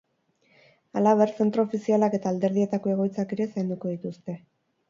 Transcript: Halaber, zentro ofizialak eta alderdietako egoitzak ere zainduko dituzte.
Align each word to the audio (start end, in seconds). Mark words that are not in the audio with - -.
Halaber, 1.01 1.33
zentro 1.43 1.67
ofizialak 1.69 2.17
eta 2.19 2.31
alderdietako 2.31 2.95
egoitzak 2.97 3.37
ere 3.39 3.49
zainduko 3.55 3.93
dituzte. 3.97 4.39